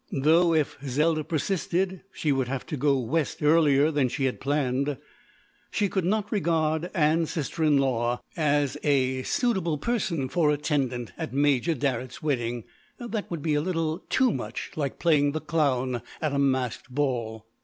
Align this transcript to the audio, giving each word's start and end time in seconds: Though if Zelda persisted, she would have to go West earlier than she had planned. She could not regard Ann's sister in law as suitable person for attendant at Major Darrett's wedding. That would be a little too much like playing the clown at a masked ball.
Though 0.23 0.55
if 0.55 0.77
Zelda 0.83 1.23
persisted, 1.23 2.01
she 2.11 2.31
would 2.31 2.47
have 2.47 2.65
to 2.65 2.75
go 2.75 2.97
West 2.97 3.43
earlier 3.43 3.91
than 3.91 4.09
she 4.09 4.25
had 4.25 4.41
planned. 4.41 4.97
She 5.69 5.89
could 5.89 6.05
not 6.05 6.31
regard 6.31 6.89
Ann's 6.95 7.29
sister 7.29 7.63
in 7.63 7.77
law 7.77 8.19
as 8.35 8.77
suitable 9.27 9.77
person 9.77 10.27
for 10.27 10.49
attendant 10.49 11.11
at 11.19 11.33
Major 11.35 11.75
Darrett's 11.75 12.23
wedding. 12.23 12.63
That 12.97 13.29
would 13.29 13.43
be 13.43 13.53
a 13.53 13.61
little 13.61 13.99
too 14.09 14.31
much 14.31 14.71
like 14.75 14.97
playing 14.97 15.33
the 15.33 15.39
clown 15.39 16.01
at 16.19 16.33
a 16.33 16.39
masked 16.39 16.89
ball. 16.89 17.45